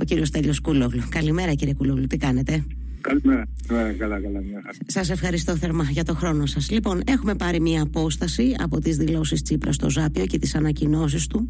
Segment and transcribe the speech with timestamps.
[0.00, 1.02] ο κύριος Τέλειος Κούλογλου.
[1.08, 2.64] Καλημέρα κύριε Κούλογλου, τι κάνετε;
[3.00, 3.46] Καλημέρα.
[3.66, 4.40] Καλά, καλά, καλά.
[4.86, 6.70] Σας ευχαριστώ θερμά για το χρόνο σας.
[6.70, 11.48] Λοιπόν, έχουμε πάρει μία απόσταση από τις δηλώσεις Τσίπρας στο Ζάπιο και τις ανακοινώσεις του.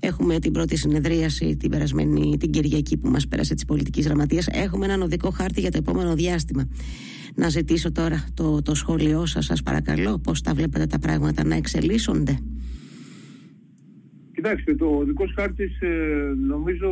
[0.00, 4.46] Έχουμε την πρώτη συνεδρίαση την περασμένη την Κυριακή που μας πέρασε της πολιτικής γραμματείας.
[4.46, 6.68] Έχουμε έναν οδικό χάρτη για το επόμενο διάστημα.
[7.34, 11.54] Να ζητήσω τώρα το, το σχόλιο σας, σας παρακαλώ, πώς τα βλέπετε τα πράγματα να
[11.54, 12.38] εξελίσσονται.
[14.36, 15.88] Κοιτάξτε, το οδικό χάρτης ε,
[16.46, 16.90] νομίζω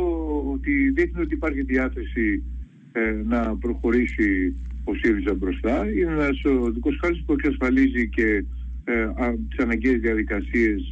[0.53, 2.43] ότι δείχνει ότι υπάρχει διάθεση
[2.91, 5.91] ε, να προχωρήσει ο ΣΥΡΙΖΑ μπροστά.
[5.91, 8.45] Είναι ένας οδικό χάρτης που εξασφαλίζει και
[8.83, 9.07] ε,
[9.49, 10.89] τις αναγκαίες διαδικασίες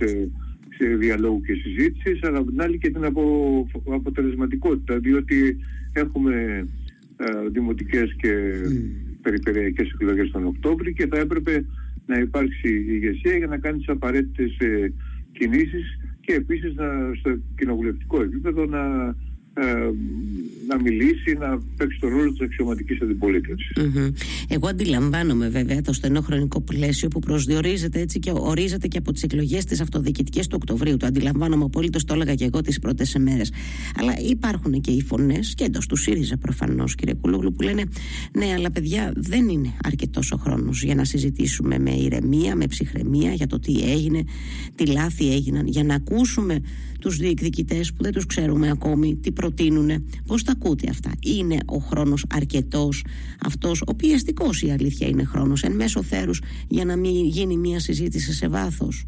[0.77, 5.57] σε διαλόγου και συζήτησης, αλλά από την άλλη και την απο, αποτελεσματικότητα, διότι
[5.93, 6.67] έχουμε
[7.17, 8.33] ε, δημοτικές και
[8.65, 9.17] mm.
[9.21, 11.65] περιφερειακές εκλογές τον Οκτώβρη και θα έπρεπε
[12.05, 14.93] να υπάρξει ηγεσία για να κάνει τις απαραίτητες ε,
[15.31, 16.85] κινήσεις και επίσης να,
[17.19, 19.15] στο κοινοβουλευτικό επίπεδο να
[19.53, 19.63] ε,
[20.67, 22.97] να μιλήσει, να παίξει τον ρόλο της αξιωματικής
[24.47, 29.23] Εγώ αντιλαμβάνομαι βέβαια το στενό χρονικό πλαίσιο που προσδιορίζεται έτσι και ορίζεται και από τις
[29.23, 30.97] εκλογές τη αυτοδιοικητική του Οκτωβρίου.
[30.97, 33.51] Το αντιλαμβάνομαι απολύτω, το έλεγα και εγώ τις πρώτες ημέρες.
[33.99, 37.83] Αλλά υπάρχουν και οι φωνές και εντός του ΣΥΡΙΖΑ προφανώς, κύριε Κούλογλου, που λένε
[38.37, 43.31] ναι, αλλά παιδιά δεν είναι αρκετός ο χρόνος για να συζητήσουμε με ηρεμία, με ψυχραιμία
[43.33, 44.23] για το τι έγινε,
[44.75, 46.61] τι λάθη έγιναν, για να ακούσουμε
[47.03, 49.89] τους διεκδικητές που δεν τους ξέρουμε ακόμη τι προτείνουν.
[50.27, 53.05] Πώς τα ακούτε αυτά; Είναι ο χρόνος αρκετός;
[53.45, 57.79] Αυτός, ο πιεστικός η αλήθεια είναι χρόνος, εν μέσω θέρους για να μην γίνει μια
[57.79, 59.05] συζήτηση σε βάθος;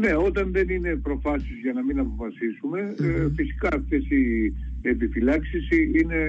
[0.00, 6.20] Ναι, όταν δεν είναι προφάσεις για να μην αποφασίσουμε, ε, φυσικά αυτές οι επιφυλάξεις είναι,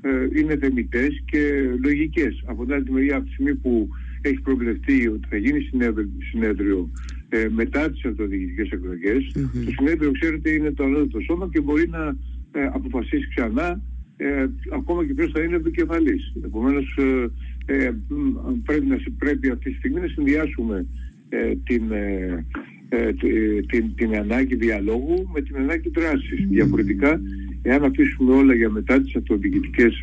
[0.00, 1.40] ε, είναι θεμητές και
[1.84, 2.42] λογικές.
[2.44, 3.88] Από την άλλη μεριά, από τη στιγμή που
[4.20, 5.60] έχει προβλεφτεί ότι θα γίνει
[6.30, 6.90] συνέδριο
[7.34, 8.68] ε, μετά τις αυτοδιοικητικές
[9.64, 12.16] το συνέδριο ξέρετε είναι το ανώτατο σώμα και μπορεί να
[12.52, 13.80] ε, αποφασίσει ξανά
[14.16, 16.32] ε, ακόμα και ποιος θα είναι επικεφαλής.
[16.44, 17.90] Επομένως ε, ε,
[18.64, 20.86] πρέπει, να, πρέπει αυτή τη στιγμή να συνδυάσουμε
[21.64, 21.82] την,
[23.66, 26.46] την, την, ανάγκη διαλόγου με την ανάγκη δράσης.
[26.48, 27.20] Διαφορετικά,
[27.62, 30.00] εάν αφήσουμε όλα για μετά τις αυτοδιοικητικές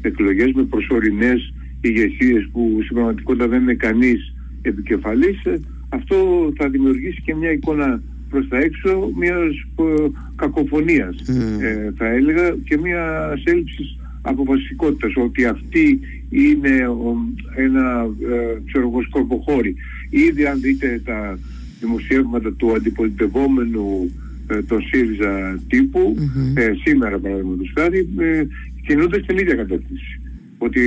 [0.00, 5.42] εκλογές με προσωρινές ηγεσίες που στην πραγματικότητα δεν είναι κανείς επικεφαλής,
[5.88, 6.16] αυτό
[6.56, 11.16] θα δημιουργήσει και μια εικόνα προς τα έξω μιας ε, κακοφωνίας
[11.60, 17.16] ε, θα έλεγα και μια έλλειψης αποφασιστικότητας ότι αυτή είναι ο,
[17.56, 19.74] ένα ε, ξέρω εγώ σκορποχώρι
[20.10, 21.38] ήδη αν δείτε τα
[21.80, 24.10] δημοσιεύματα του αντιπολιτευόμενου
[24.48, 26.16] ε, το ΣΥΡΙΖΑ τύπου
[26.54, 28.42] ε, σήμερα παραδείγματος χάρη ε,
[28.86, 30.20] κινούνται στην ίδια κατεύθυνση.
[30.58, 30.80] Ότι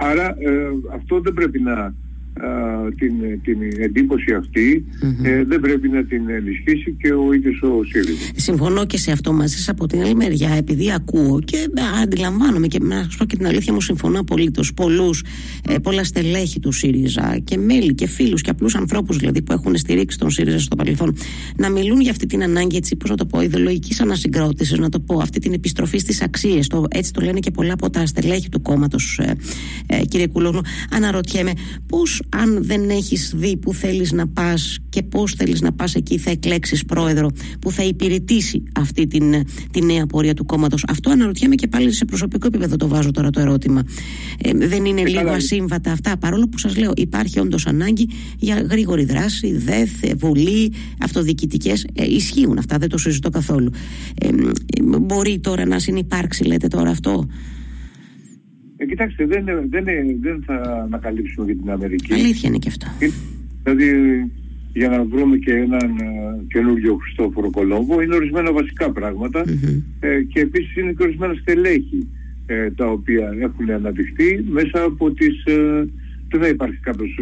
[0.00, 0.36] άρα
[0.94, 1.94] αυτό δεν πρέπει να
[2.98, 4.24] την, την εντύπωση
[5.22, 8.30] ε, δεν πρέπει να την ενισχύσει και ο ίδιος ο ΣΥΡΙΖΑ.
[8.36, 11.68] Συμφωνώ και σε αυτό μαζί σας από την άλλη μεριά επειδή ακούω και
[12.02, 14.74] αντιλαμβάνομαι και να σας πω και την αλήθεια μου συμφωνώ απολύτως.
[14.74, 15.24] Πολλούς,
[15.68, 19.76] ε, πολλά στελέχη του ΣΥΡΙΖΑ και μέλη και φίλους και απλούς ανθρώπους δηλαδή που έχουν
[19.76, 21.16] στηρίξει τον ΣΥΡΙΖΑ στο παρελθόν
[21.56, 25.00] να μιλούν για αυτή την ανάγκη έτσι πώς να το πω ιδεολογικής ανασυγκρότησης να το
[25.00, 26.66] πω αυτή την επιστροφή στις αξίες.
[26.66, 29.34] Το, έτσι το λένε και πολλά από τα στελέχη του κόμματος ε,
[29.86, 30.60] ε, κύριε Κουλόγλου.
[30.90, 31.52] Αναρωτιέμαι
[31.86, 36.18] πώς αν δεν έχεις δει που θέλεις να πας και πώς θέλεις να πας εκεί
[36.18, 39.34] θα εκλέξεις πρόεδρο που θα υπηρετήσει αυτή την,
[39.70, 40.84] την νέα πορεία του κόμματος.
[40.88, 43.82] Αυτό αναρωτιέμαι και πάλι σε προσωπικό επίπεδο το βάζω τώρα το ερώτημα.
[44.38, 48.08] Ε, δεν είναι ε, λίγο ασύμβατα αυτά παρόλο που σας λέω υπάρχει όντως ανάγκη
[48.38, 51.86] για γρήγορη δράση, ΔΕΘ, Βουλή, αυτοδιοικητικές.
[51.94, 53.70] Ε, ισχύουν αυτά, δεν το συζητώ καθόλου.
[54.20, 54.28] Ε,
[55.00, 57.26] μπορεί τώρα να συνεπάρξει λέτε τώρα αυτό;
[58.82, 59.84] Ε, κοιτάξτε, δεν, δεν,
[60.20, 62.12] δεν θα ανακαλύψουμε για την Αμερική.
[62.12, 62.86] Αλήθεια είναι και αυτό.
[62.98, 63.08] Ε,
[63.62, 64.30] δηλαδή,
[64.72, 68.92] για να βρούμε και έναν uh, καινούριο Χριστόφορο Κολόμβο, είναι ορισμένα βασικά
[70.00, 72.08] ε, και επίσης είναι και ορισμένα στελέχη
[72.46, 75.44] ε, τα οποία έχουν αναδειχθεί μέσα από τις...
[75.44, 75.88] Ε,
[76.28, 77.20] δεν θα υπάρχει κάποιος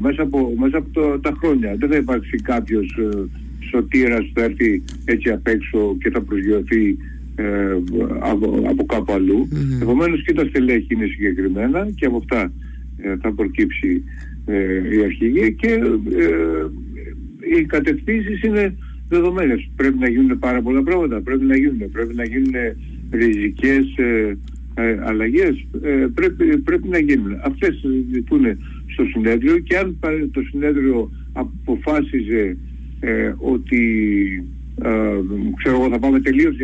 [0.00, 1.76] μέσα από, μέσα από το, τα χρόνια.
[1.78, 2.98] Δεν θα υπάρξει κάποιος
[3.70, 6.96] σωτήρας που θα έρθει έτσι απ' έξω και θα προσγειωθεί
[7.38, 7.76] ε,
[8.20, 9.48] από, από κάπου αλλού.
[9.52, 9.82] Mm-hmm.
[9.82, 12.52] Επομένως και τα στελέχη είναι συγκεκριμένα και από αυτά
[12.96, 14.04] ε, θα προκύψει
[14.46, 16.66] ε, η αρχηγή και ε,
[17.58, 18.74] οι κατευθύνσεις είναι
[19.08, 19.70] δεδομένες.
[19.76, 22.54] Πρέπει να γίνουν πάρα πολλά πράγματα, πρέπει να γίνουν, πρέπει να γίνουν
[23.10, 23.86] ριζικές
[25.04, 25.64] αλλαγές,
[26.14, 27.40] πρέπει, πρέπει να γίνουν.
[27.42, 28.44] Αυτές συζητούν
[28.86, 29.98] στο συνέδριο και αν
[30.32, 32.56] το συνέδριο αποφάσιζε
[33.38, 33.82] ότι
[34.30, 34.56] ε,
[35.56, 36.56] ξέρω εγώ θα πάμε τελείως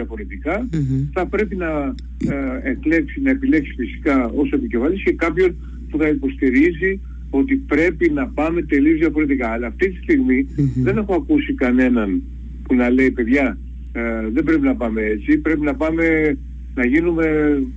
[1.12, 5.56] θα πρέπει να ε, εκλέξει, να επιλέξει φυσικά ως επικεφαλής και κάποιον
[5.90, 7.00] που θα υποστηρίζει
[7.30, 9.48] ότι πρέπει να πάμε τελείως διαφορετικά.
[9.48, 10.46] Αλλά αυτή τη στιγμη
[10.82, 12.22] δεν έχω ακούσει κανέναν
[12.62, 13.58] που να λέει παιδιά
[13.96, 15.38] Ε, δεν πρέπει να πάμε έτσι.
[15.38, 16.36] Πρέπει να πάμε
[16.74, 17.26] να γίνουμε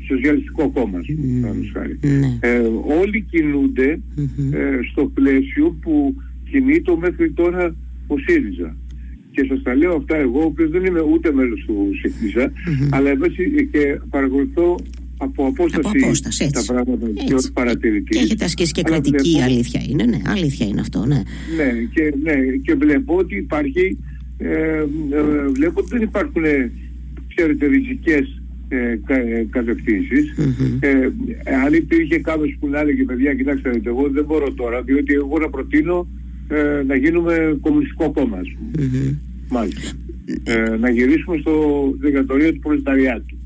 [0.08, 2.38] σοσιαλιστικό κόμμα, mm.
[2.40, 2.58] ε,
[3.02, 3.26] όλοι
[4.52, 6.16] ε, στο πλαίσιο που
[6.50, 7.76] κινείται μέχρι τώρα
[8.08, 8.76] ο ΣΥΡΙΖΑ.
[9.38, 12.52] Και σας τα λέω αυτά εγώ, ο οποίος δεν είμαι ούτε μέλος του ΣΥΡΙΖΑ,
[12.90, 13.28] αλλά εδώ
[13.72, 14.80] και παρακολουθώ
[15.18, 17.26] από απόσταση, από απόσταση τα πράγματα έτσι.
[17.26, 18.18] και ως παρατηρητή.
[18.18, 19.46] Και έχετε ασκήσει και κριτική, βλέπω...
[19.46, 21.22] αλήθεια είναι, ναι, αλήθεια είναι αυτό, ναι.
[21.58, 23.98] Ναι, και, ναι, και βλέπω ότι υπάρχει,
[24.38, 24.86] ε, ε,
[25.54, 26.44] βλέπω ότι δεν υπάρχουν,
[27.36, 30.36] ξέρετε, ριζικές ε, ε κατευθύνσεις.
[30.80, 31.10] Ε,
[31.66, 35.50] αν υπήρχε κάποιος που να έλεγε παιδιά κοιτάξτε εγώ δεν μπορώ τώρα διότι εγώ να
[35.50, 36.08] προτείνω
[36.48, 38.38] ε, να γίνουμε κομμουνιστικό κόμμα
[39.50, 39.92] μάλιστα.
[40.44, 41.54] Ε, να γυρίσουμε στο
[42.00, 43.38] δικατορείο του προλεταριάτου.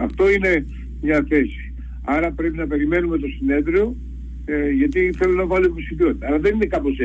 [0.00, 0.66] Αυτό είναι
[1.02, 1.72] μια θέση.
[2.04, 3.96] Άρα πρέπει να περιμένουμε το συνέδριο
[4.44, 6.26] ε, γιατί θέλω να βάλω υποψηφιότητα.
[6.26, 6.96] Αλλά δεν είναι κάπως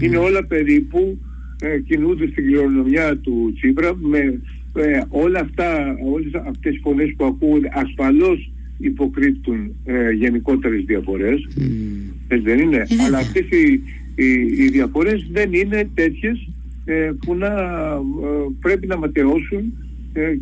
[0.00, 1.18] είναι όλα περίπου
[1.60, 4.40] ε, κινούνται στην κληρονομιά του Τσίπρα με
[4.74, 11.48] ε, όλα αυτά, όλες αυτές οι φωνές που ακούγονται ασφαλώς υποκρύπτουν ε, γενικότερες διαφορές.
[11.56, 12.38] Mm.
[12.42, 13.82] δεν είναι; Ε, αλλά αυτές οι,
[14.16, 14.24] οι,
[14.64, 16.48] οι, διαφορές δεν είναι τέτοιες
[16.84, 19.72] ε, που να ε, πρέπει να ματαιώσουν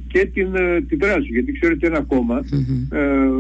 [0.07, 0.49] και την,
[0.89, 1.29] την δράση.
[1.31, 2.07] Γιατί ξέρετε ένα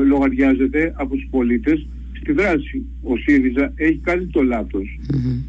[0.06, 1.86] λογαριάζεται από τους πολίτες
[2.20, 2.84] στη δράση.
[3.02, 4.98] Ο ΣΥΡΙΖΑ έχει κάνει το λαθος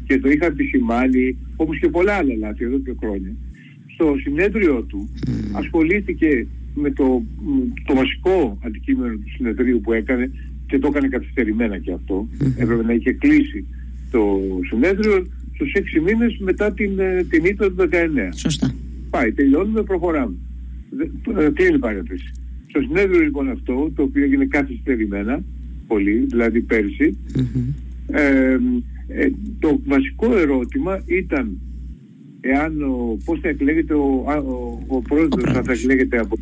[0.06, 3.32] και το είχα επισημάνει όπως και πολλά άλλα λάθη εδώ και χρόνια.
[3.94, 5.08] Στο συνέδριο του
[5.52, 7.22] ασχολήθηκε με το,
[7.86, 10.30] το βασικό αντικείμενο του συνεδρίου που έκανε
[10.66, 12.28] και το έκανε καθυστερημένα και αυτό.
[12.56, 13.66] Έπρεπε να είχε κλείσει
[14.10, 18.32] το συνέδριο στους έξι μήνες μετά την, ε, την ήττα του 19.
[18.34, 18.74] Σωστά.
[19.10, 20.34] Πάει, τελειώνουμε, προχωράμε.
[21.38, 22.32] Ε, κλείνει παρέτηση.
[22.66, 25.44] Στο συνέδριο λοιπόν αυτό, το οποίο έγινε καθυστερημένα,
[25.86, 27.16] πολύ, δηλαδή πέρσι,
[28.06, 28.58] ε,
[29.08, 31.58] ε, το βασικό ερώτημα ήταν
[32.40, 36.36] εάν ο, πώς θα εκλέγεται ο, ο, ο πρόεδρος, θα, θα εκλέγεται από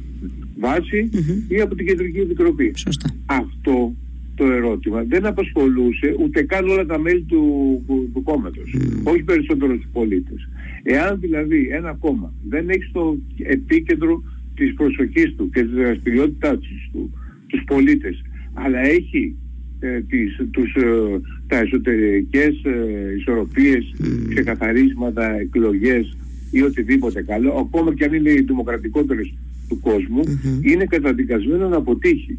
[0.58, 1.10] βάση
[1.48, 2.72] ή από την Κεντρική Επιτροπή.
[2.76, 3.14] Σωστά.
[3.26, 3.94] Αυτό
[4.34, 9.76] το ερώτημα δεν απασχολούσε ούτε καν όλα τα μέλη του, του, του κόμματος, όχι περισσότερο
[9.76, 10.48] τους πολίτες.
[10.82, 14.22] Εάν δηλαδή ένα κόμμα δεν έχει στο επίκεντρο
[14.54, 16.58] της προσοχής του και της δραστηριότητάς
[16.92, 17.10] του
[17.46, 18.22] τους πολίτες,
[18.54, 19.36] αλλά έχει
[19.80, 24.28] ε, τις, τους, ε, τα εσωτερικές ε, ισορροπίες, mm.
[24.28, 26.16] ξεκαθαρίσματα, εκλογές
[26.50, 29.34] ή οτιδήποτε καλό, ακόμα και αν είναι οι δημοκρατικότερες
[29.68, 30.64] του κόσμου, mm-hmm.
[30.64, 32.38] είναι καταδικασμένο να αποτύχει.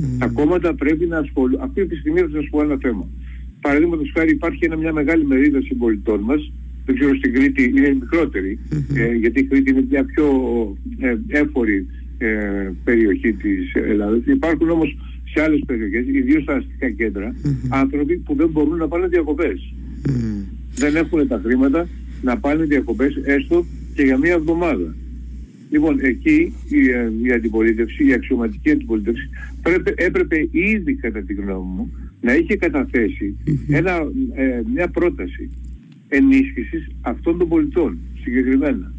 [0.00, 0.04] Mm.
[0.18, 1.60] Τα κόμματα πρέπει να ασχολούν.
[1.60, 3.08] Αυτή τη στιγμή θα σας πω ένα θέμα.
[3.60, 6.52] Παραδείγματος χάρη υπάρχει ένα, μια μεγάλη μερίδα συμπολιτών μας,
[6.86, 8.96] δεν ξέρω στην Κρήτη είναι μικρότερη, mm-hmm.
[8.96, 10.26] ε, γιατί η Κρήτη είναι μια πιο
[10.98, 11.86] ε, έφορη
[12.18, 14.20] ε, περιοχή της Ελλάδας.
[14.26, 14.96] Υπάρχουν όμως
[15.34, 17.34] σε άλλες περιοχές, ιδίως στα αστικά κέντρα,
[17.68, 19.74] άνθρωποι που δεν μπορούν να πάνε διακοπές.
[20.74, 21.88] Δεν έχουν τα χρήματα
[22.22, 24.94] να πάνε διακοπές έστω και για μία εβδομάδα.
[25.70, 29.28] Λοιπόν, εκεί η, ε, η αντιπολίτευση, η αξιωματική αντιπολίτευση
[29.64, 33.36] πρέπει, έπρεπε ήδη κατά τη γνώμη μου να είχε καταθέσει
[33.68, 33.92] ένα,
[34.34, 35.50] ε, μια πρόταση
[36.08, 38.92] ενίσχυσης αυτών των πολιτών συγκεκριμένα.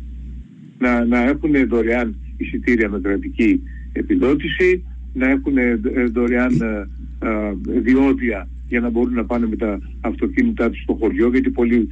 [0.77, 4.83] Να, να έχουν δωρεάν εισιτήρια με κρατική επιδότηση,
[5.13, 5.79] να έχουν ε,
[6.11, 6.87] δωρεάν ε,
[7.27, 11.87] ε, διόδια για να μπορούν να πάνε με τα αυτοκίνητά τους στο χωριό γιατί πολλοί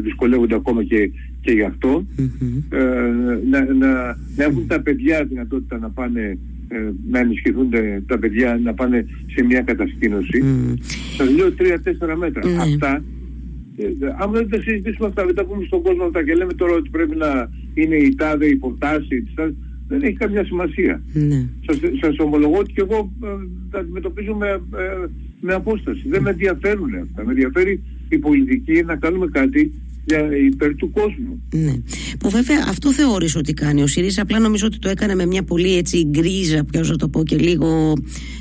[0.00, 2.06] δυσκολεύονται ακόμα και, και γι' αυτό.
[3.50, 6.38] Να, να, να έχουν τα παιδιά δυνατότητα να πάνε
[7.10, 7.70] να ενισχυθούν
[8.06, 10.74] τα παιδιά να πάνε σε μια κατασκήνωση mm.
[11.16, 12.56] σας λέω τρία-τέσσερα μέτρα mm.
[12.58, 13.02] αυτά
[14.18, 16.90] αν δεν τα συζητήσουμε αυτά δεν τα πούμε στον κόσμο αυτά και λέμε τώρα ότι
[16.90, 19.24] πρέπει να είναι η τάδε υποτάση
[19.92, 21.02] δεν έχει καμιά σημασία.
[21.12, 21.46] Ναι.
[21.66, 23.26] Σας, σας ομολογώ ότι και εγώ ε,
[23.70, 25.06] τα αντιμετωπίζω με, ε,
[25.40, 26.02] με απόσταση.
[26.08, 27.24] Δεν με ενδιαφέρουν αυτά.
[27.24, 29.72] Με ενδιαφέρει η πολιτική να κάνουμε κάτι
[30.04, 31.42] για υπέρ του κόσμου.
[31.52, 31.74] Ναι.
[32.18, 34.22] Που βέβαια αυτό θεωρείς ότι κάνει ο ΣΥΡΙΖΑ.
[34.22, 37.36] Απλά νομίζω ότι το έκανε με μια πολύ έτσι γκρίζα, ποιο να το πω και
[37.36, 37.92] λίγο.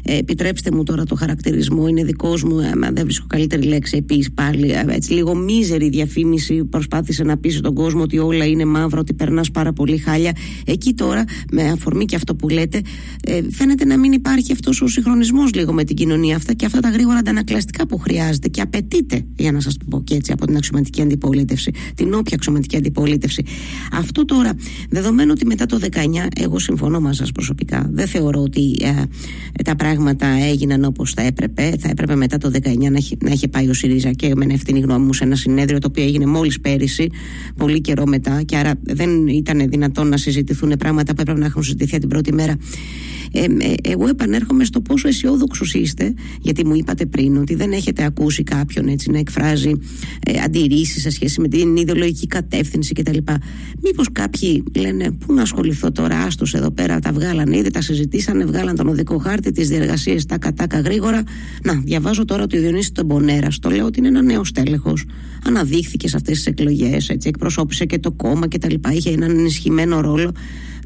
[0.04, 2.60] Ε, επιτρέψτε μου τώρα το χαρακτηρισμό, είναι δικός μου.
[2.60, 4.72] Ε, δεν βρίσκω καλύτερη λέξη επίσης πάλι.
[4.72, 6.64] Ε, έτσι, λίγο μίζερη διαφήμιση.
[6.64, 10.32] Προσπάθησε να πείσει τον κόσμο ότι όλα είναι μαύρα, ότι περνάς πάρα πολύ χάλια.
[10.66, 12.82] Εκεί τώρα, με αφορμή και αυτό που λέτε,
[13.24, 16.80] ε, φαίνεται να μην υπάρχει αυτός ο συγχρονισμός λίγο με την κοινωνία αυτά και αυτά
[16.80, 20.46] τα γρήγορα αντανακλαστικά που χρειάζεται και απαιτείται, για να σας το πω και έτσι, από
[20.46, 21.51] την αξιωματική αντιπολίτευση
[21.96, 23.44] την όποια αξιωματική αντιπολίτευση.
[23.92, 24.54] Αυτό τώρα,
[24.90, 25.88] δεδομένου ότι μετά το 19,
[26.36, 29.04] εγώ συμφωνώ μαζί σας προσωπικά, δεν θεωρώ ότι ε,
[29.64, 31.74] τα πράγματα έγιναν όπως θα έπρεπε.
[31.80, 34.80] Θα έπρεπε μετά το 19 να έχει, να έχει πάει ο ΣΥΡΙΖΑ και με ευθύνη
[34.80, 37.10] γνώμη μου σε ένα συνέδριο το οποίο έγινε μόλις πέρυσι,
[37.58, 41.64] πολύ καιρό μετά, και άρα δεν ήταν δυνατόν να συζητηθούν πράγματα που έπρεπε να έχουν
[41.64, 42.56] συζητηθεί την πρώτη μέρα.
[43.32, 48.04] Ε, ε, εγώ επανέρχομαι στο πόσο αισιόδοξος είστε, γιατί μου είπατε πριν ότι δεν έχετε
[48.04, 49.72] ακούσει κάποιον έτσι να εκφράζει
[50.26, 53.18] ε, αντιρρήσεις σε σχέση με την ιδεολογική κατεύθυνση κτλ.
[53.84, 58.46] Μήπως κάποιοι λένε, Πού να ασχοληθώ τώρα, άστος εδώ πέρα, τα βγάλανε ήδη, τα συζητήσανε,
[58.46, 61.24] βγάλαν τον οδικό χάρτη, τις διεργασίες τα κατάκα γρήγορα.
[61.64, 65.06] Να, διαβάζω τώρα ότι ο Διονύσης τον Πονέρας, το λέω ότι είναι ένα νέο στέλεχος.
[65.46, 68.74] Αναδείχθηκε σε αυτές τις εκλογές, εκπροσώπησε και το κόμμα κτλ.
[68.92, 70.32] Είχε έναν ενισχυμένο ρόλο.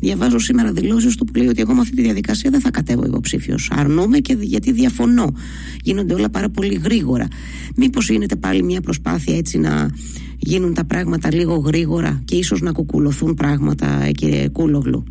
[0.02, 3.06] Διαβάζω σήμερα δηλώσεις του που λέει ότι εγώ με αυτή τη διαδικασία δεν θα κατέβω
[3.06, 3.70] υποψήφιος.
[3.72, 5.34] Αρνούμε και γιατί διαφωνώ.
[5.84, 7.28] Γίνονται όλα πάρα πολύ γρήγορα.
[7.76, 9.90] Μήπως γίνεται πάλι μια προσπάθεια έτσι να
[10.38, 15.04] γίνουν τα πράγματα λίγο γρήγορα και ίσως να κουκουλωθούν πράγματα, κύριε Κούλογλου;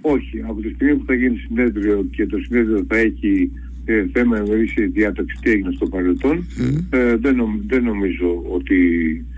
[0.00, 0.42] Όχι.
[0.48, 3.50] Από τη στιγμή που θα γίνει συνέδριο και το συνέδριο θα έχει
[3.84, 6.46] ε, θέμα εμερήσια διάταξη τι έγινε στο παρελθόν,
[6.90, 8.76] ε, δεν, δεν νομίζω ότι
[9.18, 9.33] ε,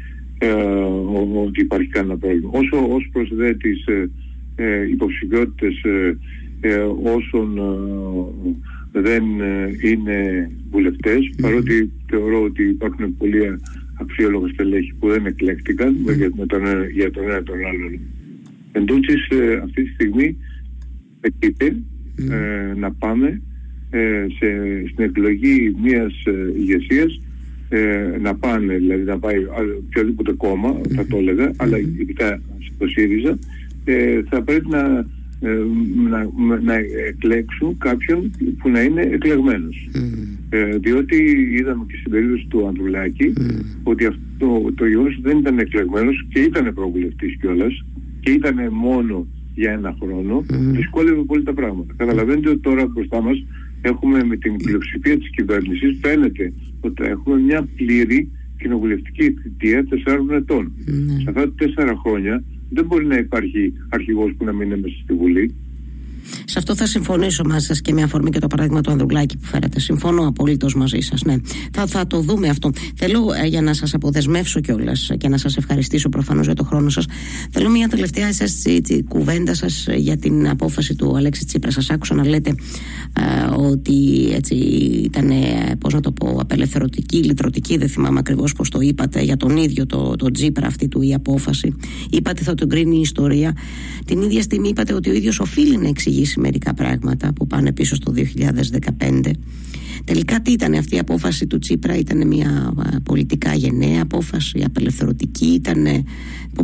[1.35, 2.51] ότι υπάρχει κανένα πρόβλημα.
[2.53, 4.11] Όσο ως προς δε τις ε,
[4.55, 6.19] ε υποψηφιότητες ε,
[6.61, 7.61] ε, όσων
[8.93, 9.25] δεν
[9.85, 13.61] είναι βουλευτές, παρότι θεωρώ ότι υπάρχουν πολλοί
[14.01, 18.01] αξιόλογα στελέχη που δεν εκλέχτηκαν για, με τον, για τον ένα τον άλλον.
[18.73, 19.29] Εν τούτης,
[19.63, 20.37] αυτή τη στιγμή
[21.21, 21.77] πετείται
[22.77, 23.43] να πάμε
[24.39, 24.49] σε,
[24.93, 26.23] στην εκλογή μιας
[26.57, 27.21] ηγεσίας
[27.69, 29.37] ε, να πάνε, δηλαδή να πάει
[29.87, 32.41] οποιοδήποτε κόμμα, θα το έλεγα, αλλά ειδικά
[32.75, 33.39] στο ΣΥΡΙΖΑ,
[33.85, 35.07] ε, θα πρέπει να,
[35.41, 35.59] ε,
[36.09, 36.31] να,
[36.63, 36.75] να
[37.07, 39.89] εκλέξουν κάποιον που να είναι εκλεγμένος.
[40.49, 41.17] Ε, διότι
[41.59, 43.33] είδαμε και στην περίπτωση του Ανδρουλάκη
[43.83, 47.85] ότι αυτό το γεγονός δεν ήταν εκλεγμένος και ήταν προβουλευτής κιόλας
[48.21, 51.95] και ήταν μόνο για ένα χρόνο, δυσκόλευε πολύ τα πράγματα.
[51.97, 53.45] Καταλαβαίνετε ότι τώρα μπροστά μας
[53.81, 60.73] έχουμε με την πλειοψηφία της κυβέρνησης φαίνεται ότι έχουμε μια πλήρη κοινοβουλευτική θητεία τεσσάρων ετών.
[60.85, 61.13] Ναι.
[61.13, 64.97] Σε αυτά τα τέσσερα χρόνια δεν μπορεί να υπάρχει αρχηγός που να μην είναι μέσα
[65.03, 65.55] στη Βουλή.
[66.45, 69.47] Σε αυτό θα συμφωνήσω μαζί σας και με αφορμή και το παράδειγμα του Ανδρουλάκη που
[69.47, 69.81] φέρατε.
[69.81, 71.23] Συμφωνώ απολύτως μαζί σας.
[71.23, 71.37] Ναι.
[71.73, 72.71] Θα, θα το δούμε αυτό.
[72.97, 76.89] Θέλω ε, για να σας αποδεσμεύσω κιόλας και να σας ευχαριστήσω προφανώς για το χρόνο
[76.89, 77.07] σας.
[77.51, 78.63] Θέλω μια τελευταία εσάς,
[79.09, 81.71] κουβέντα σας για την απόφαση του Αλέξη Τσίπρα.
[81.71, 82.55] Σας άκουσα να λέτε
[83.13, 84.55] ε, ότι έτσι
[85.05, 85.31] ήταν,
[85.79, 87.77] πώς να το πω, απελευθερωτική, λυτρωτική.
[87.77, 91.15] Δεν θυμάμαι ακριβώς πώς το είπατε για τον ίδιο το, το Τσίπρα αυτή του η
[91.15, 91.75] απόφαση.
[92.11, 93.57] Είπατε θα τον κρίνει η ιστορία.
[94.05, 97.73] Την ίδια στιγμή είπατε ότι ο ίδιος οφείλει να εξηγήσει εξηγήσει μερικά πράγματα που πάνε
[97.73, 98.13] πίσω στο
[98.99, 99.31] 2015.
[100.05, 102.73] Τελικά τι ήταν αυτή η απόφαση του Τσίπρα, ήταν μια
[103.05, 105.87] πολιτικά γενναία απόφαση, απελευθερωτική, ήταν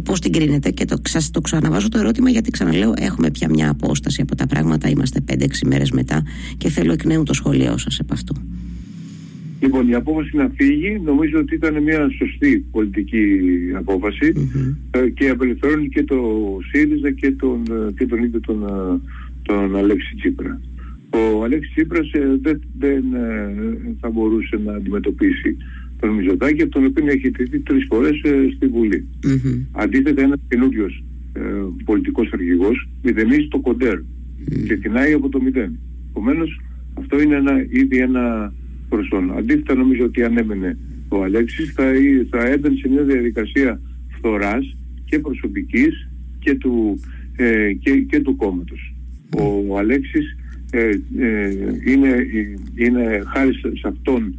[0.05, 4.21] πώς την κρίνετε; Και το, το ξαναβάζω το ερώτημα γιατί ξαναλέω έχουμε πια μια απόσταση
[4.21, 5.35] από τα πράγματα, είμαστε 5-6
[5.67, 6.23] μέρες μετά
[6.57, 8.35] και θέλω εκ νέου το σχολείο σας επ' αυτού.
[9.63, 13.39] Λοιπόν, η απόφαση να φύγει νομίζω ότι ήταν μια σωστή πολιτική
[14.91, 16.19] ε, και απελευθερώνει και το
[16.71, 19.01] ΣΥΡΙΖΑ και τον, ε, και τον ίδιο τον, ε,
[19.43, 20.61] τον Αλέξη Τσίπρα.
[21.11, 23.55] Ο Αλέξης Τσίπρας ε, δεν, δεν ε,
[24.01, 25.57] θα μπορούσε να αντιμετωπίσει
[26.01, 29.09] τον Μητσοτάκη, από τον οποίο έχει τεθεί τρεις φορές ε, στη Βουλή.
[29.25, 29.67] Mm-hmm.
[29.73, 31.41] Αντίθετα ένας καινούριος ε,
[31.85, 34.65] πολιτικός αρχηγός μηδενίζει το κοντέρ mm-hmm.
[34.67, 35.79] και τεινάει από το μηδέν.
[36.11, 36.61] Επομένως,
[36.95, 38.53] αυτό είναι ένα, ήδη ένα
[38.89, 39.37] προσόν.
[39.37, 41.85] Αντίθετα νομίζω ότι αν έμενε ο Αλέξης θα,
[42.31, 46.09] θα έμπαινε σε μια διαδικασία φθοράς και προσωπικής
[46.39, 47.01] και του,
[47.37, 48.92] ε, και, και του κόμματος
[49.39, 50.37] ο Αλέξης
[50.71, 51.51] ε, ε,
[51.85, 52.27] είναι,
[52.75, 54.35] είναι χάρη σε αυτόν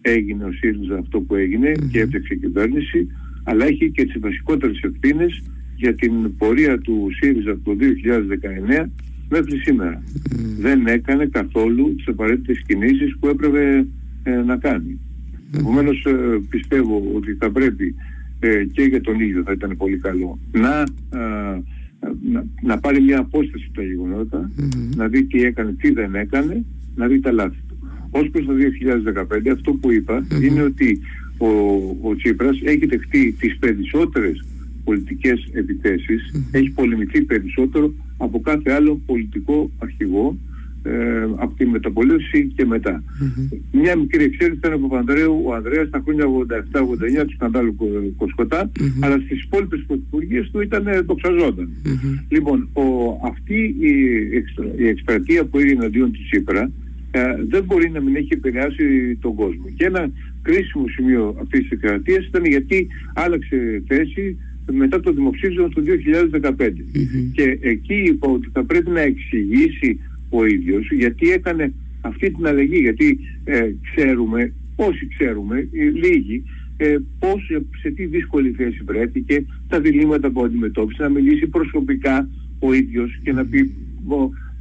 [0.00, 3.06] έγινε ο ΣΥΡΙΖΑ αυτό που έγινε και έπαιξε κυβέρνηση
[3.44, 5.42] αλλά έχει και τις βασικότερες ευθύνες
[5.76, 7.76] για την πορεία του ΣΥΡΙΖΑ από το
[8.84, 8.86] 2019
[9.28, 10.02] μέχρι σήμερα.
[10.58, 13.86] Δεν έκανε καθόλου τις απαραίτητες κινήσεις που έπρεπε
[14.22, 14.98] ε, να κάνει.
[15.58, 16.06] Επομένως
[16.48, 17.94] πιστεύω ότι θα πρέπει
[18.72, 20.84] και για τον ίδιο θα ήταν πολύ καλό να
[22.32, 24.50] να, να πάρει μια απόσταση από τα γεγονότα,
[24.96, 26.64] να δει τι έκανε, τι δεν έκανε,
[26.96, 27.76] να δει τα λάθη του.
[28.10, 28.52] Ω προς το
[29.46, 31.00] 2015, αυτό που είπα είναι ότι
[31.38, 31.48] ο,
[32.08, 34.44] ο Τσίπρας έχει δεχτεί τις περισσότερες
[34.84, 40.38] πολιτικές επιθέσεις, έχει πολεμηθεί περισσότερο από κάθε άλλο πολιτικό αρχηγό
[40.86, 43.02] ε, από τη μεταπολίτευση και μετά.
[43.02, 43.58] Mm-hmm.
[43.72, 47.76] Μια μικρή εξέλιξη ήταν από Παπανδρέου ο Ανδρέας στα χρόνια 87-89 του σκανδάλου
[48.16, 49.00] Κοσκοτά, mm-hmm.
[49.00, 52.24] αλλά στις υπόλοιπες πρωθυπουργίες του ήταν δοξαζονταν mm-hmm.
[52.28, 52.82] Λοιπόν, ο,
[53.26, 53.92] αυτή η,
[54.36, 56.70] εξτρα, η εκστρατεία που έγινε αντίον του Τσίπρα
[57.10, 59.64] ε, δεν μπορεί να μην έχει επηρεάσει τον κόσμο.
[59.76, 60.10] Και ένα
[60.42, 64.36] κρίσιμο σημείο αυτής της εκστρατείας ήταν γιατί άλλαξε θέση
[64.72, 65.84] μετά το δημοψήφισμα του
[66.42, 66.70] 2015.
[67.32, 70.00] Και εκεί είπα ότι θα πρέπει να εξηγήσει
[70.38, 76.44] ο ίδιος γιατί έκανε αυτή την αλλαγή γιατί ε, ξέρουμε όσοι ξέρουμε ε, λίγοι
[76.76, 77.42] ε, πώς,
[77.80, 83.32] σε τι δύσκολη θέση βρέθηκε τα διλήμματα που αντιμετώπισε να μιλήσει προσωπικά ο ίδιος και
[83.32, 83.74] να πει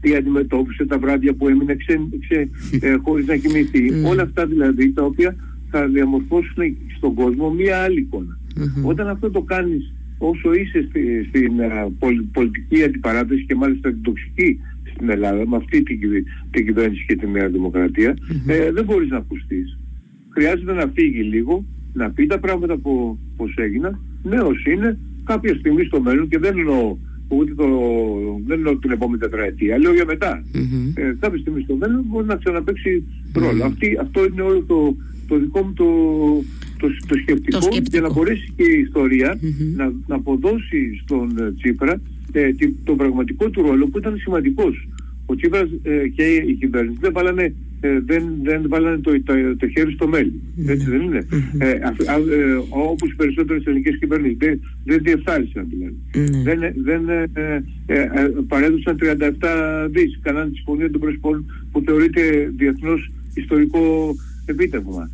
[0.02, 2.50] τι αντιμετώπισε τα βράδια που έμεινε ξε, ξε,
[2.80, 3.92] ε, χωρίς να κοιμηθεί.
[4.12, 5.36] Όλα αυτά δηλαδή τα οποία
[5.70, 8.10] θα διαμορφώσουν στον κόσμο μία άλλη
[8.84, 11.52] Όταν αυτό το κάνεις όσο είσαι στη, στην
[12.32, 14.60] πολιτική αντιπαράθεση και μάλιστα την τοξική
[14.96, 16.00] στην Ελλάδα με αυτή την,
[16.52, 17.50] την κυβέρνηση και τη Νέα
[18.48, 19.78] ε, δεν μπορείς να ακουστείς.
[20.30, 24.00] Χρειάζεται να φύγει λίγο, να πει τα πράγματα που, πώς έγιναν.
[24.24, 26.98] Νέος είναι κάποια στιγμή στο μέλλον και δεν εννοώ
[27.28, 27.68] ούτε το,
[28.46, 30.44] δεν εννοώ την επόμενη τετραετία, λέω για μετά.
[30.96, 33.04] Ε, κάποια στιγμή στο μέλλον μπορεί να ξαναπαίξει
[33.66, 34.96] Αυτή, αυτό είναι όλο το,
[35.28, 35.86] το δικό μου το,
[36.78, 39.40] το, το, σκεπτικό, για να μπορέσει και η ιστορια
[39.76, 42.02] να, να αποδώσει στον ε, Τσίπρα
[42.32, 42.50] ε,
[42.84, 44.88] τον πραγματικό του ρόλο που ήταν σημαντικός.
[45.26, 49.68] Ο Τσίπρας ε, και η κυβέρνηση δεν βάλανε, ε, δεν, δεν βάλανε το, το, το,
[49.68, 50.42] χέρι στο μέλι.
[50.68, 51.28] Έτσι δεν είναι.
[51.58, 51.82] Ε, ε,
[52.70, 55.96] όπως οι περισσότερες ελληνικές κυβερνήσεις δεν, δεν διεφθάρισαν δηλαδή.
[56.44, 58.10] Δεν, δεν ε, ε,
[58.48, 60.20] παρέδωσαν 37 δις.
[60.22, 64.16] Κάναν τη συμφωνία των Πρεσπών που θεωρείται διεθνώς ιστορικό
[64.46, 65.10] επίτευγμα.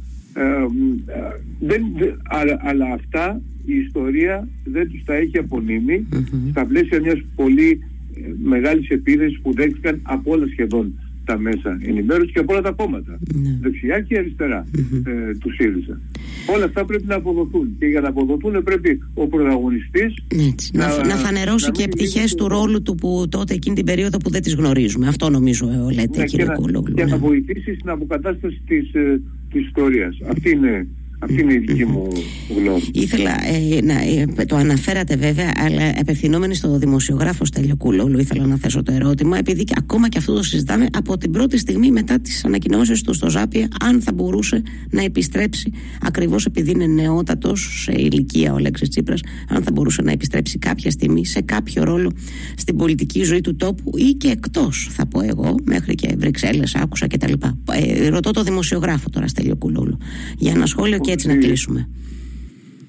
[1.60, 1.84] δεν,
[2.24, 3.42] αλλά, αλλά αυτά
[3.74, 6.08] η ιστορία δεν τους τα έχει απονείμει
[6.50, 7.80] στα πλαίσια μιας πολύ
[8.16, 10.94] ε, μεγάλης επίθεσης που δέχτηκαν από όλα σχεδόν
[11.30, 13.20] τα μέσα ενημέρωσης και από όλα τα κόμματα.
[13.34, 13.58] Ναι.
[13.62, 14.66] Δεξιά και αριστερά
[15.06, 16.00] ε, τους ΣΥΡΙΖΑ.
[16.56, 17.76] Όλα αυτά πρέπει να αποδοθούν.
[17.80, 20.14] Και για να αποδοθούν πρέπει ο πρωταγωνιστής
[20.74, 24.18] να, να, να φανερώσει να και πτυχέ του ρόλου του που τότε εκείνη την περίοδο
[24.18, 25.08] που δεν τις γνωρίζουμε.
[25.08, 26.94] Αυτό νομίζω ε, λέτε ναι, κύριε Κούλογλου.
[26.94, 27.18] Και, να, ναι.
[27.18, 29.22] βοηθήσεις στην αποκατάσταση της, ε,
[29.52, 30.18] της ιστορίας.
[30.30, 30.88] Αυτή είναι
[31.20, 32.08] αυτή είναι η δική μου
[32.58, 32.82] γνώμη.
[32.92, 38.56] Ήθελα ε, να ε, το αναφέρατε βέβαια, αλλά απευθυνόμενοι στο δημοσιογράφο Στέλιο Κούλογλου, ήθελα να
[38.56, 42.20] θέσω το ερώτημα, επειδή και ακόμα και αυτό το συζητάμε από την πρώτη στιγμή μετά
[42.20, 45.72] τις ανακοινώσεις του στο Ζάπια, αν θα μπορούσε να επιστρέψει,
[46.02, 50.92] ακριβώς επειδή είναι νεότατος σε ηλικία ο Λέξη Τσίπρας, αν θα μπορούσε να επιστρέψει κάποια
[50.92, 52.12] στιγμή σε κάποιο ρόλο
[52.56, 57.08] στην πολιτική ζωή του τόπου ή και εκτός, θα πω εγώ, μέχρι και Βρυξέλλες, άκουσα
[57.08, 57.34] κτλ.
[57.72, 59.98] Ε, ρωτώ το δημοσιογράφο τώρα Στέλιο Κούλογλου
[60.38, 61.90] για ένα σχόλιο και έτσι να κλείσουμε.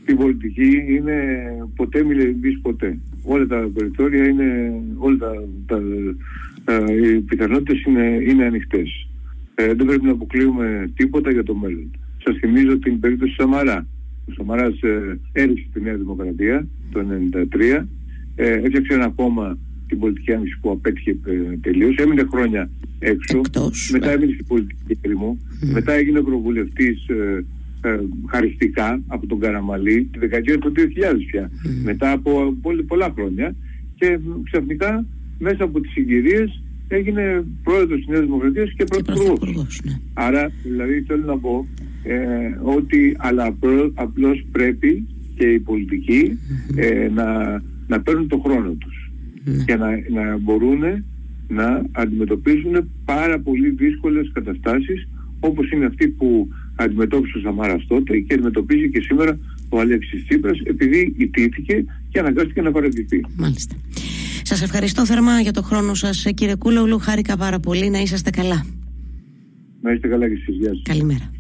[0.02, 1.14] Στην πολιτική είναι
[1.76, 2.98] ποτέ μιλευείς ποτέ.
[3.22, 5.32] Όλα τα περιθώρια είναι, όλα τα,
[5.66, 5.80] τα,
[6.64, 9.08] τα οι πιθανότητες είναι, είναι ανοιχτές.
[9.54, 11.90] Ε, δεν πρέπει να αποκλείουμε τίποτα για το μέλλον.
[12.24, 13.86] Σας θυμίζω την περίπτωση Σαμαρά.
[14.28, 17.00] Ο Σαμαράς ε, έριξε τη Νέα Δημοκρατία το
[17.32, 17.84] 1993,
[18.34, 23.90] ε, έφτιαξε ένα κόμμα την πολιτική άνοιξη που απέτυχε ε, τελείως, έμεινε χρόνια έξω, Εκτός,
[23.92, 25.38] μετά έμεινε στην πολιτική ερήμο,
[25.72, 27.06] μετά έγινε προβουλευτής
[27.80, 30.80] ε, ε, χαριστικά από τον Καραμαλή τη δεκαετία του 2000
[31.30, 31.50] πια,
[31.84, 32.54] μετά από
[32.86, 33.54] πολλά χρόνια
[33.94, 35.06] και ξαφνικά
[35.38, 39.80] μέσα από τις συγκυρίες έγινε πρόεδρος της Νέας Δημοκρατίας και πρωθυπουργός.
[39.84, 39.92] Ναι.
[40.14, 41.66] Άρα δηλαδή θέλω να πω
[42.02, 42.16] ε,
[42.62, 43.56] ότι αλλά
[43.94, 46.38] απλώς πρέπει και οι πολιτικοι
[46.76, 49.10] ε, να, να παίρνουν το χρόνο τους
[49.44, 49.64] ναι.
[49.64, 50.80] και να, να μπορούν
[51.48, 55.08] να αντιμετωπίζουν πάρα πολύ δύσκολες καταστάσεις
[55.40, 56.48] όπως είναι αυτή που
[56.84, 59.38] αντιμετώπισε ο Σαμάρας τότε και αντιμετωπίζει και σήμερα
[59.68, 63.20] ο Αλέξης Τσίπρας επειδή ιτήθηκε και αναγκάστηκε να παραιτηθεί.
[63.36, 63.74] Μάλιστα.
[64.42, 66.98] Σας ευχαριστώ θερμά για το χρόνο σας κύριε Κούλογλου.
[66.98, 67.90] Χάρηκα πάρα πολύ.
[67.90, 68.66] Να είσαστε καλά.
[69.80, 70.56] Να είστε καλά και εσείς.
[70.56, 70.82] Γεια σας.
[70.82, 71.30] Καλημέρα.